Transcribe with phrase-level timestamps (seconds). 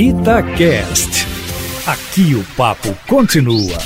[0.00, 1.26] Itacast.
[1.84, 3.76] Aqui o papo continua.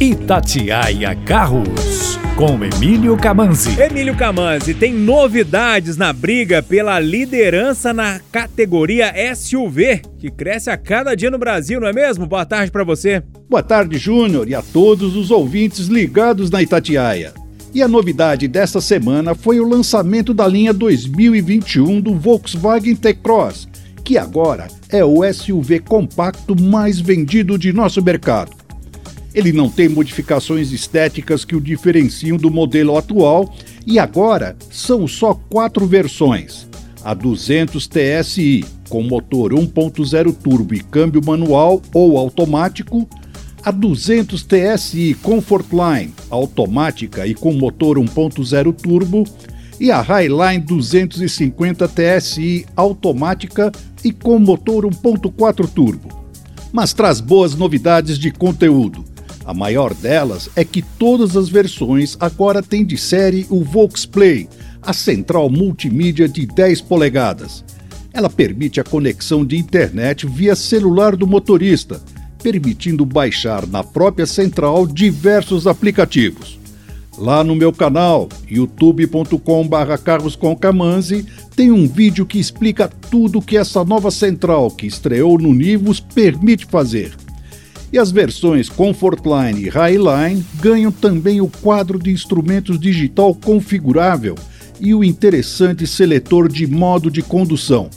[0.00, 3.80] Itatiaia Carros, com Emílio Camanzi.
[3.80, 11.14] Emílio Camanzi, tem novidades na briga pela liderança na categoria SUV, que cresce a cada
[11.14, 12.26] dia no Brasil, não é mesmo?
[12.26, 13.22] Boa tarde para você.
[13.48, 17.32] Boa tarde, Júnior, e a todos os ouvintes ligados na Itatiaia.
[17.72, 23.68] E a novidade desta semana foi o lançamento da linha 2021 do Volkswagen T-Cross,
[24.02, 28.50] que agora é o SUV compacto mais vendido de nosso mercado.
[29.32, 33.54] Ele não tem modificações estéticas que o diferenciam do modelo atual
[33.86, 36.66] e agora são só quatro versões:
[37.04, 43.08] a 200 TSI com motor 1.0 turbo e câmbio manual ou automático,
[43.64, 49.24] a 200 TSI Comfortline automática e com motor 1.0 turbo
[49.78, 53.70] e a Highline 250 TSI automática
[54.04, 56.08] e com motor 1.4 turbo.
[56.72, 59.04] Mas traz boas novidades de conteúdo.
[59.44, 64.48] A maior delas é que todas as versões agora têm de série o VoxPlay,
[64.82, 67.64] a central multimídia de 10 polegadas.
[68.12, 72.00] Ela permite a conexão de internet via celular do motorista
[72.42, 76.58] permitindo baixar na própria central diversos aplicativos.
[77.18, 79.36] Lá no meu canal, youtube.com.br
[81.54, 86.64] tem um vídeo que explica tudo que essa nova central que estreou no Nivus permite
[86.64, 87.12] fazer.
[87.92, 94.36] E as versões Comfortline e Highline ganham também o quadro de instrumentos digital configurável
[94.80, 97.90] e o interessante seletor de modo de condução.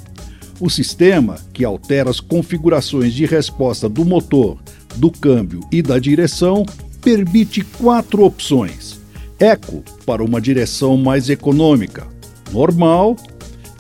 [0.60, 4.58] O sistema, que altera as configurações de resposta do motor,
[4.96, 6.66] do câmbio e da direção,
[7.02, 9.00] permite quatro opções:
[9.40, 12.08] Eco para uma direção mais econômica,
[12.52, 13.16] normal,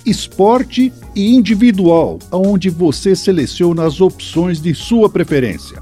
[0.05, 5.81] esporte e individual, onde você seleciona as opções de sua preferência.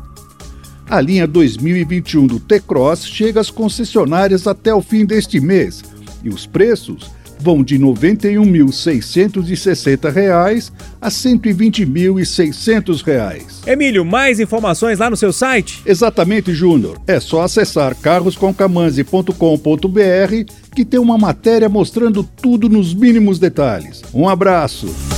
[0.90, 5.82] A linha 2021 do T-Cross chega às concessionárias até o fim deste mês
[6.22, 7.10] e os preços
[7.42, 10.72] vão de R$ 91.660
[11.02, 13.68] a R$ 120.600.
[13.68, 15.82] Emílio, mais informações lá no seu site?
[15.86, 17.02] Exatamente, Júnior.
[17.08, 24.04] É só acessar carrosconcamanzi.com.br que tem uma matéria mostrando tudo nos mínimos detalhes.
[24.14, 25.11] Um abraço.